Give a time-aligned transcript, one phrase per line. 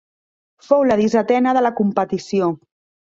[0.69, 2.49] Fou la dissetena de la competició.